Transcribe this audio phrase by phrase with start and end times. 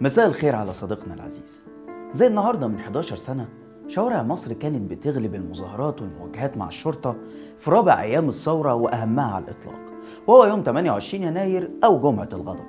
[0.00, 1.64] مساء الخير على صديقنا العزيز.
[2.12, 3.48] زي النهاردة من 11 سنة
[3.88, 7.16] شوارع مصر كانت بتغلب المظاهرات والمواجهات مع الشرطة
[7.58, 9.80] في رابع أيام الثورة وأهمها على الإطلاق
[10.26, 12.64] وهو يوم 28 يناير أو جمعة الغضب.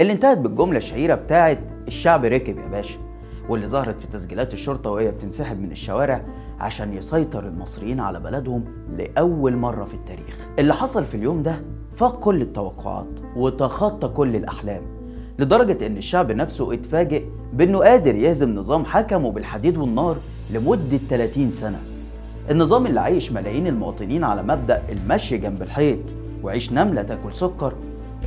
[0.00, 1.58] اللي انتهت بالجملة الشهيرة بتاعت
[1.88, 2.98] الشعب ركب يا باشا
[3.48, 6.24] واللي ظهرت في تسجيلات الشرطة وهي بتنسحب من الشوارع
[6.60, 8.64] عشان يسيطر المصريين على بلدهم
[8.98, 10.38] لأول مرة في التاريخ.
[10.58, 11.62] اللي حصل في اليوم ده
[11.96, 15.01] فاق كل التوقعات وتخطى كل الأحلام.
[15.38, 17.22] لدرجة إن الشعب نفسه اتفاجئ
[17.52, 20.16] بإنه قادر يهزم نظام حكمه بالحديد والنار
[20.50, 21.78] لمدة 30 سنة.
[22.50, 25.98] النظام اللي عايش ملايين المواطنين على مبدأ المشي جنب الحيط
[26.42, 27.72] وعيش نملة تاكل سكر.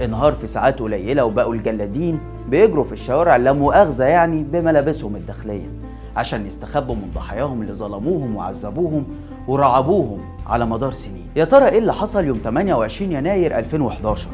[0.04, 5.70] انهار في ساعات قليلة وبقوا الجلادين بيجروا في الشوارع لا مؤاخذة يعني بملابسهم الداخلية
[6.16, 9.06] عشان يستخبوا من ضحاياهم اللي ظلموهم وعذبوهم
[9.48, 11.28] ورعبوهم على مدار سنين.
[11.36, 14.28] يا ترى إيه اللي حصل يوم 28 يناير 2011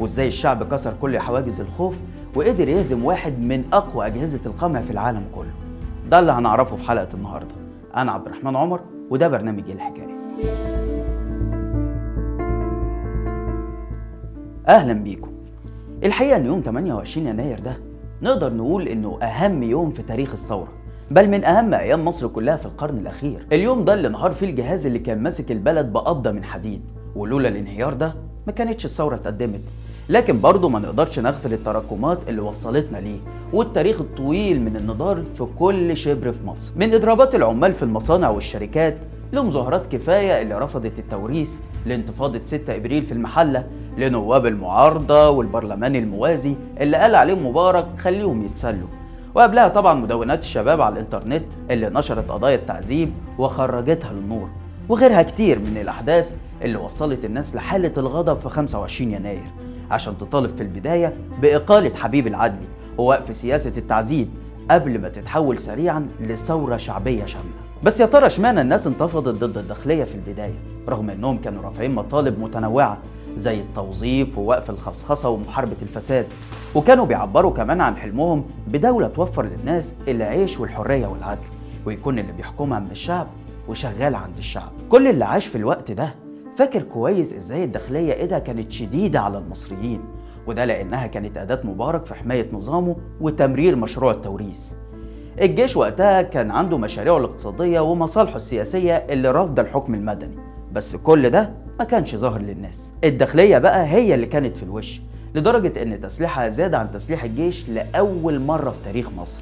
[0.00, 1.94] وازاي الشعب كسر كل حواجز الخوف
[2.34, 5.50] وقدر يهزم واحد من أقوى أجهزة القمع في العالم كله.
[6.10, 7.54] ده اللي هنعرفه في حلقة النهارده.
[7.96, 10.16] أنا عبد الرحمن عمر وده برنامج الحكاية.
[14.68, 15.30] أهلا بيكم.
[16.04, 17.76] الحقيقة إن يوم 28 يناير ده
[18.22, 20.68] نقدر نقول إنه أهم يوم في تاريخ الثورة
[21.10, 23.46] بل من أهم أيام مصر كلها في القرن الأخير.
[23.52, 26.80] اليوم ده اللي انهار فيه الجهاز اللي كان ماسك البلد بقبضه من حديد
[27.16, 28.14] ولولا الانهيار ده
[28.46, 29.60] ما كانتش الثورة اتقدمت.
[30.08, 33.18] لكن برضه ما نقدرش نغفل التراكمات اللي وصلتنا ليه
[33.52, 36.72] والتاريخ الطويل من النضال في كل شبر في مصر.
[36.76, 38.96] من إضرابات العمال في المصانع والشركات
[39.32, 41.50] لمظاهرات كفاية اللي رفضت التوريث
[41.86, 43.66] لانتفاضة 6 إبريل في المحلة
[43.98, 48.88] لنواب المعارضة والبرلمان الموازي اللي قال عليهم مبارك خليهم يتسلوا.
[49.34, 54.48] وقبلها طبعا مدونات الشباب على الإنترنت اللي نشرت قضايا التعذيب وخرجتها للنور.
[54.88, 59.44] وغيرها كتير من الأحداث اللي وصلت الناس لحالة الغضب في 25 يناير.
[59.90, 62.66] عشان تطالب في البداية بإقالة حبيب العدلي
[62.98, 64.28] ووقف سياسة التعذيب
[64.70, 67.46] قبل ما تتحول سريعا لثورة شعبية شاملة.
[67.82, 70.54] بس يا ترى اشمعنى الناس انتفضت ضد الداخلية في البداية؟
[70.88, 72.98] رغم إنهم كانوا رافعين مطالب متنوعة
[73.38, 76.26] زي التوظيف ووقف الخصخصة ومحاربة الفساد
[76.74, 81.40] وكانوا بيعبروا كمان عن حلمهم بدولة توفر للناس العيش والحرية والعدل
[81.86, 83.26] ويكون اللي بيحكمها من الشعب
[83.68, 84.70] وشغال عند الشعب.
[84.88, 86.14] كل اللي عاش في الوقت ده
[86.56, 90.00] فاكر كويس إزاي الداخلية إيدها كانت شديدة على المصريين
[90.46, 94.72] وده لأنها كانت أداة مبارك في حماية نظامه وتمرير مشروع التوريث.
[95.40, 100.36] الجيش وقتها كان عنده مشاريعه الاقتصادية ومصالحه السياسية اللي رافضة الحكم المدني
[100.72, 102.92] بس كل ده ما كانش ظاهر للناس.
[103.04, 105.00] الداخلية بقى هي اللي كانت في الوش
[105.34, 109.40] لدرجة إن تسليحها زاد عن تسليح الجيش لأول مرة في تاريخ مصر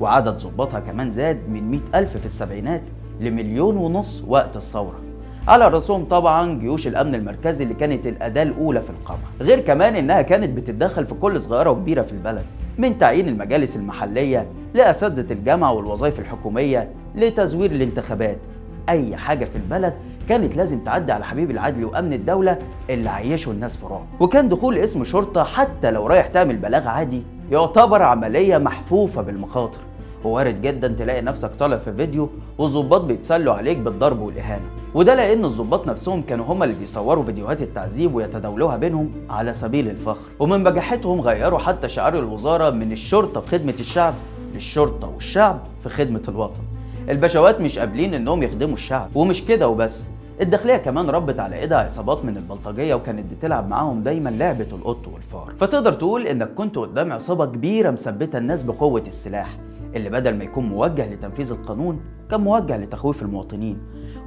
[0.00, 2.82] وعدد ضباطها كمان زاد من 100 ألف في السبعينات
[3.20, 5.00] لمليون ونص وقت الثورة.
[5.48, 10.22] على رأسهم طبعا جيوش الأمن المركزي اللي كانت الأداة الأولى في القمع غير كمان إنها
[10.22, 12.44] كانت بتتدخل في كل صغيرة وكبيرة في البلد
[12.78, 18.36] من تعيين المجالس المحلية لأساتذة الجامعة والوظائف الحكومية لتزوير الانتخابات.
[18.88, 19.94] أي حاجة في البلد
[20.28, 22.58] كانت لازم تعدي على حبيب العدل وأمن الدولة
[22.90, 27.22] اللي عيشوا الناس في رعب وكان دخول اسم شرطة حتى لو رايح تعمل بلاغ عادي
[27.50, 29.78] يعتبر عملية محفوفة بالمخاطر.
[30.24, 32.28] ووارد جدا تلاقي نفسك طالع في فيديو
[32.58, 34.64] والظباط بيتسلوا عليك بالضرب والإهانة.
[34.94, 40.20] وده لأن الظباط نفسهم كانوا هم اللي بيصوروا فيديوهات التعذيب ويتداولوها بينهم على سبيل الفخر.
[40.40, 44.14] ومن بجاحتهم غيروا حتى شعار الوزارة من الشرطة في خدمة الشعب
[44.54, 46.60] للشرطة والشعب في خدمة الوطن.
[47.08, 49.08] البشوات مش قابلين إنهم يخدموا الشعب.
[49.14, 50.04] ومش كده وبس.
[50.40, 55.52] الداخلية كمان ربت على إيدها عصابات من البلطجية وكانت بتلعب معاهم دايما لعبة القط والفار.
[55.58, 59.56] فتقدر تقول إنك كنت قدام عصابة كبيرة مثبتة الناس بقوة السلاح.
[59.96, 63.78] اللي بدل ما يكون موجه لتنفيذ القانون كان موجه لتخويف المواطنين.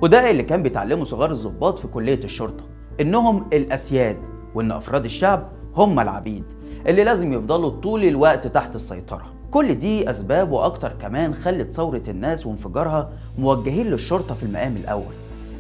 [0.02, 2.64] وده اللي كان بيتعلمه صغار الضباط في كلية الشرطة
[3.02, 4.18] إنهم الأسياد
[4.56, 6.44] وإن أفراد الشعب هم العبيد
[6.88, 9.26] اللي لازم يفضلوا طول الوقت تحت السيطرة.
[9.52, 15.14] كل دي أسباب وأكتر كمان خلت ثورة الناس وانفجارها موجهين للشرطة في المقام الأول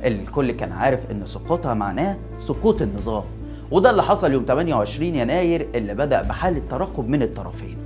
[0.03, 3.23] اللي الكل كان عارف إن سقوطها معناه سقوط النظام.
[3.71, 7.77] وده اللي حصل يوم 28 يناير اللي بدأ بحالة ترقب من الطرفين.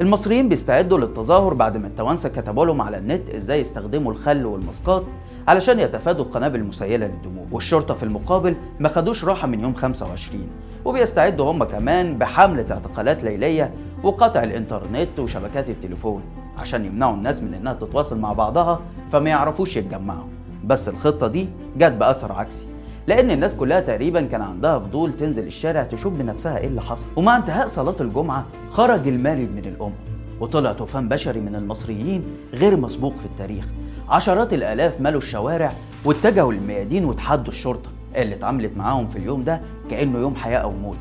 [0.00, 5.02] المصريين بيستعدوا للتظاهر بعد ما التوانسة كتبوا لهم على النت إزاي يستخدموا الخل والمسقات
[5.48, 7.44] علشان يتفادوا القنابل المسيلة للدموع.
[7.52, 10.46] والشرطة في المقابل ما خدوش راحة من يوم 25
[10.84, 16.22] وبيستعدوا هم كمان بحملة اعتقالات ليلية وقطع الإنترنت وشبكات التليفون
[16.58, 18.80] عشان يمنعوا الناس من إنها تتواصل مع بعضها
[19.12, 20.28] فما يعرفوش يتجمعوا.
[20.64, 22.66] بس الخطة دي جت بأثر عكسي.
[23.08, 27.06] لأن الناس كلها تقريبا كان عندها فضول تنزل الشارع تشوف بنفسها إيه اللي حصل.
[27.16, 29.92] ومع انتهاء صلاة الجمعة خرج المارد من الأم
[30.40, 32.24] وطلع طوفان بشري من المصريين
[32.54, 33.64] غير مسبوق في التاريخ.
[34.08, 35.72] عشرات الآلاف ملوا الشوارع
[36.04, 39.60] واتجهوا للميادين وتحدوا الشرطة اللي اتعاملت معاهم في اليوم ده
[39.90, 40.96] كأنه يوم حياة أو موت.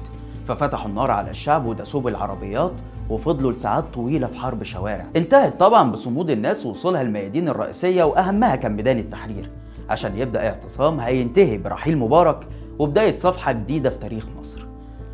[0.48, 2.74] ففتحوا النار على الشعب وداسوه بالعربيات
[3.10, 5.06] وفضلوا لساعات طويلة في حرب شوارع.
[5.16, 9.50] انتهت طبعا بصمود الناس ووصولها الميادين الرئيسية وأهمها كان ميدان التحرير.
[9.90, 12.48] عشان يبدأ اعتصام هينتهي برحيل مبارك
[12.80, 14.66] وبداية صفحة جديدة في تاريخ مصر.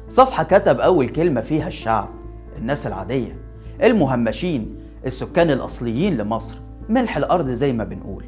[0.09, 2.09] صفحة كتب أول كلمة فيها الشعب
[2.57, 3.35] الناس العادية
[3.83, 4.75] المهمشين
[5.05, 6.55] السكان الأصليين لمصر
[6.89, 8.23] ملح الأرض زي ما بنقول.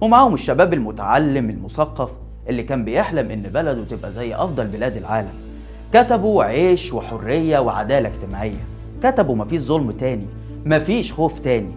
[0.00, 2.10] ومعاهم الشباب المتعلم المثقف
[2.48, 5.32] اللي كان بيحلم إن بلده تبقى زي أفضل بلاد العالم.
[5.92, 8.60] كتبوا عيش وحرية وعدالة اجتماعية.
[9.02, 10.26] كتبوا مفيش ظلم تاني
[10.66, 11.70] مفيش خوف تاني.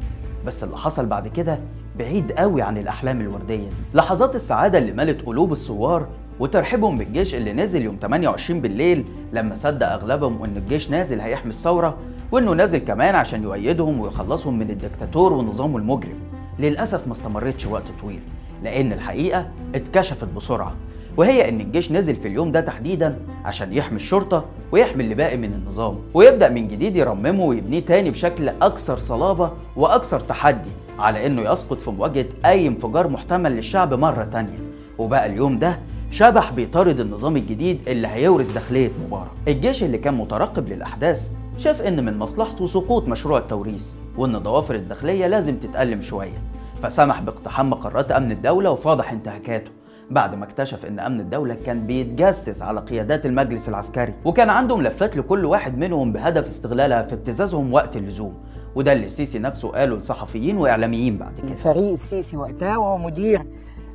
[0.46, 1.60] بس اللي حصل بعد كده
[2.00, 3.58] بعيد قوي عن الأحلام الوردية.
[3.58, 6.08] دي لحظات السعادة اللي ملت قلوب الثوار
[6.40, 11.98] وترحيبهم بالجيش اللي نازل يوم 28 بالليل لما صدق أغلبهم إن الجيش نازل هيحمي الثورة
[12.32, 16.18] وإنه نازل كمان عشان يؤيدهم ويخلصهم من الدكتاتور ونظامه المجرم.
[16.60, 18.20] للأسف ما استمرتش وقت طويل
[18.64, 20.76] لأن الحقيقة اتكشفت بسرعة
[21.18, 25.54] وهي إن الجيش نزل في اليوم ده تحديدا عشان يحمي الشرطة ويحمي اللي باقي من
[25.54, 30.70] النظام ويبدأ من جديد يرممه ويبنيه تاني بشكل أكثر صلابة وأكثر تحدي.
[31.00, 34.58] على إنه يسقط في مواجهة أي انفجار محتمل للشعب مرة تانية.
[34.98, 35.80] وبقى اليوم ده
[36.12, 39.32] شبح بيطارد النظام الجديد اللي هيورث داخلية مبارك.
[39.48, 45.28] الجيش اللي كان مترقب للأحداث شاف إن من مصلحته سقوط مشروع التوريث وإن ضوافر الداخلية
[45.28, 46.42] لازم تتألم شوية.
[46.84, 49.72] فسمح باقتحام مقرات أمن الدولة وفاضح انتهاكاته
[50.12, 55.18] بعد ما اكتشف إن أمن الدولة كان بيتجسس على قيادات المجلس العسكري وكان عنده ملفات
[55.18, 58.34] لكل واحد منهم بهدف استغلالها في ابتزازهم وقت اللزوم.
[58.76, 61.56] وده اللي السيسي نفسه قاله لصحفيين وإعلاميين بعد كده.
[61.56, 63.46] فريق السيسي وقتها وهو مدير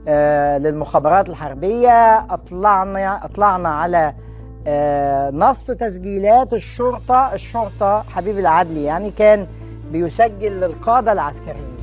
[0.09, 4.15] آه، للمخابرات الحربية أطلعنا أطلعنا على
[4.67, 9.47] آه، نص تسجيلات الشرطة الشرطة حبيب العدلي يعني كان
[9.93, 11.77] بيسجل للقادة العسكريين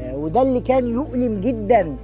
[0.00, 1.96] آه، وده اللي كان يؤلم جدا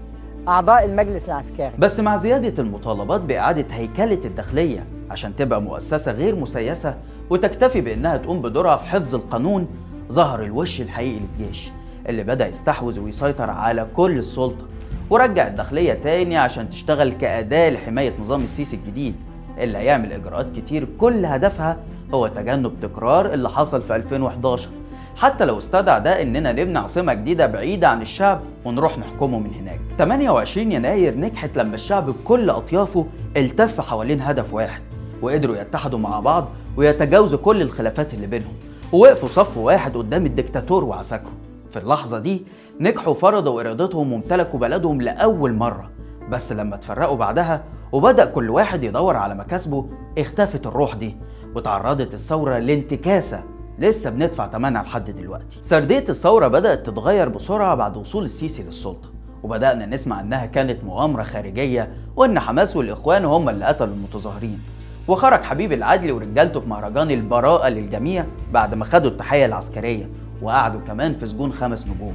[0.49, 1.71] أعضاء المجلس العسكري.
[1.79, 6.95] بس مع زيادة المطالبات بإعادة هيكلة الداخلية عشان تبقى مؤسسة غير مسيسة
[7.31, 9.67] وتكتفي بإنها تقوم بدورها في حفظ القانون
[10.11, 11.71] ظهر الوش الحقيقي للجيش
[12.09, 14.65] اللي بدأ يستحوذ ويسيطر على كل السلطة
[15.11, 19.15] ورجع الداخلية تاني عشان تشتغل كأداة لحماية نظام السيسي الجديد
[19.59, 21.77] اللي هيعمل إجراءات كتير كل هدفها
[22.15, 24.69] هو تجنب تكرار اللي حصل في 2011
[25.17, 29.81] حتى لو استدعى ده إننا نبني عاصمه جديدة بعيدة عن الشعب ونروح نحكمه من هناك.
[29.99, 34.83] 28 يناير نجحت لما الشعب بكل أطيافه التف حوالين هدف واحد
[35.23, 38.53] وقدروا يتحدوا مع بعض ويتجاوزوا كل الخلافات اللي بينهم.
[38.93, 41.33] ووقفوا صف واحد قدام الدكتاتور وعساكره
[41.71, 42.43] في اللحظة دي
[42.81, 45.91] نجحوا فرضوا إرادتهم وامتلكوا بلدهم لأول مرة.
[46.31, 49.87] بس لما اتفرقوا بعدها وبدأ كل واحد يدور على مكاسبه
[50.19, 51.17] اختفت الروح دي
[51.55, 53.43] وتعرضت الثورة لانتكاسة
[53.79, 55.59] لسه بندفع ثمنها لحد دلوقتي.
[55.63, 59.09] سردية الثورة بدأت تتغير بسرعة بعد وصول السيسي للسلطة.
[59.43, 64.59] وبدأنا نسمع إنها كانت مؤامرة خارجية وإن حماس والإخوان هم اللي قتلوا المتظاهرين.
[65.09, 70.09] وخرج حبيب العدلي ورجالته في مهرجان البراءة للجميع بعد ما خدوا التحية العسكرية
[70.43, 72.15] وقعدوا كمان في سجون خمس نجوم.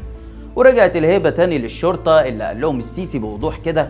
[0.56, 3.90] ورجعت الهيبة تاني للشرطة اللي قال لهم السيسي بوضوح كده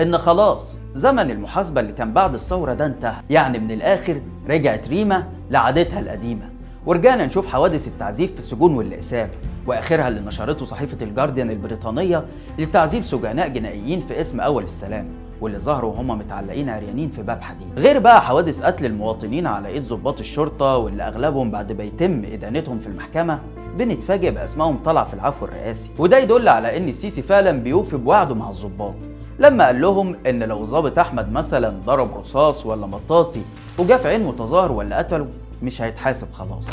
[0.00, 3.16] إن خلاص زمن المحاسبة اللي كان بعد الثورة ده انتهى.
[3.30, 4.20] يعني من الآخر
[4.50, 6.50] رجعت ريما لعادتها القديمة.
[6.86, 9.28] ورجعنا نشوف حوادث التعذيب في السجون والإقسام.
[9.66, 12.24] وآخرها اللي نشرته صحيفة الجارديان البريطانية
[12.58, 15.06] لتعذيب سجناء جنائيين في اسم أول السلام.
[15.44, 17.66] واللي ظهروا وهم متعلقين عريانين في باب حديد.
[17.76, 22.78] غير بقى حوادث قتل المواطنين على إيد ضباط الشرطة واللي أغلبهم بعد ما يتم إدانتهم
[22.78, 23.38] في المحكمة
[23.78, 25.90] بنتفاجئ بأسمائهم طالعه في العفو الرئاسي.
[25.98, 28.94] وده يدل على إن السيسي فعلا بيوفي بوعده مع الضباط.
[29.38, 33.42] لما قال لهم إن لو الظابط أحمد مثلا ضرب رصاص ولا مطاطي
[33.78, 35.26] وجا في عين متظاهر ولا قتله
[35.62, 36.66] مش هيتحاسب خلاص.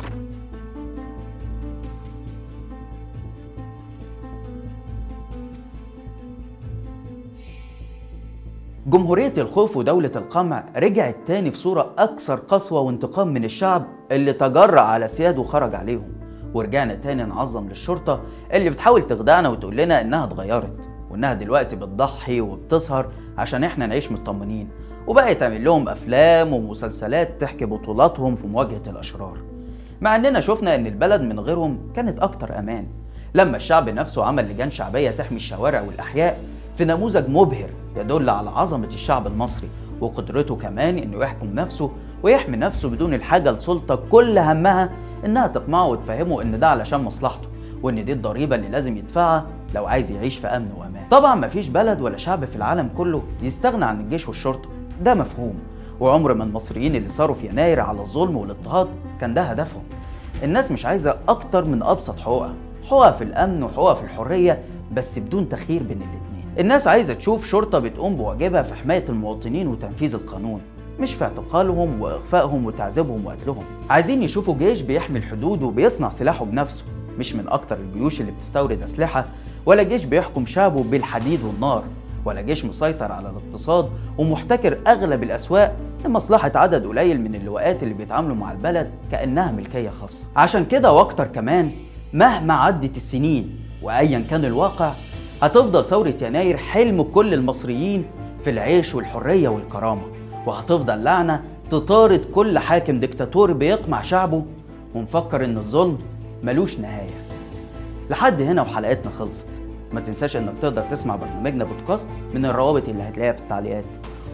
[8.88, 14.82] جمهورية الخوف ودولة القمع رجعت تاني في صورة أكثر قسوة وانتقام من الشعب اللي تجرأ
[14.82, 16.14] على سياده وخرج عليهم.
[16.54, 18.22] ورجعنا تاني نعظم للشرطة
[18.54, 20.74] اللي بتحاول تخدعنا وتقول لنا إنها اتغيرت
[21.10, 24.70] وإنها دلوقتي بتضحي وبتسهر عشان إحنا نعيش مطمنين.
[25.08, 29.38] وبقى تعمل لهم أفلام ومسلسلات تحكي بطولاتهم في مواجهة الأشرار.
[30.02, 32.88] مع إننا شفنا إن البلد من غيرهم كانت أكتر أمان.
[33.36, 36.40] لما الشعب نفسه عمل لجان شعبية تحمي الشوارع والأحياء
[36.78, 39.70] في نموذج مبهر يدل على عظمة الشعب المصري
[40.02, 41.92] وقدرته كمان إنه يحكم نفسه
[42.24, 44.90] ويحمي نفسه بدون الحاجة لسلطة كل همها
[45.26, 47.48] إنها تقمعه وتفهمه إن ده علشان مصلحته
[47.84, 49.46] وإن دي الضريبة اللي لازم يدفعها
[49.76, 51.04] لو عايز يعيش في أمن وأمان.
[51.12, 54.70] طبعا مفيش بلد ولا شعب في العالم كله يستغنى عن الجيش والشرطة
[55.02, 55.54] ده مفهوم.
[56.00, 58.88] وعمر ما المصريين اللي صاروا في يناير على الظلم والاضطهاد
[59.22, 59.84] كان ده هدفهم.
[60.44, 62.54] الناس مش عايزة أكتر من أبسط حقوقها
[62.88, 66.41] حقوقها في الأمن وحقوقها في الحرية بس بدون تخيير بين الاتنين.
[66.60, 70.62] الناس عايزة تشوف شرطة بتقوم بواجبها في حماية المواطنين وتنفيذ القانون.
[71.00, 73.64] مش في اعتقالهم وإخفائهم وتعذيبهم وقتلهم.
[73.90, 76.84] عايزين يشوفوا جيش بيحمي الحدود وبيصنع سلاحه بنفسه.
[77.20, 79.26] مش من أكتر الجيوش اللي بتستورد أسلحة
[79.66, 81.84] ولا جيش بيحكم شعبه بالحديد والنار
[82.26, 88.36] ولا جيش مسيطر على الاقتصاد ومحتكر أغلب الأسواق لمصلحة عدد قليل من اللواءات اللي بيتعاملوا
[88.36, 90.26] مع البلد كأنها ملكية خاصة.
[90.36, 91.72] عشان كده وأكتر كمان
[92.14, 94.92] مهما عدت السنين وايا كان الواقع
[95.42, 98.06] هتفضل ثورة يناير حلم كل المصريين
[98.44, 100.02] في العيش والحرية والكرامة
[100.46, 104.44] وهتفضل لعنة تطارد كل حاكم ديكتاتوري بيقمع شعبه
[104.96, 105.98] ومفكر إن الظلم
[106.44, 107.10] ملوش نهاية.
[108.10, 109.48] لحد هنا وحلقتنا خلصت.
[109.94, 113.84] ما تنساش إنك تقدر تسمع برنامجنا بودكاست من الروابط اللي هتلاقيها في التعليقات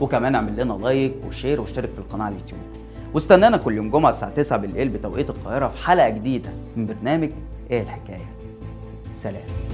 [0.01, 2.59] وكمان اعمل لنا like و share واشترك في القناة على اليوتيوب.
[3.13, 7.29] واستنانا كل يوم جمعة الساعة 9 بالليل بتوقيت القاهرة في حلقة جديدة من برنامج
[7.71, 8.25] إيه الحكاية؟
[9.23, 9.66] سلام.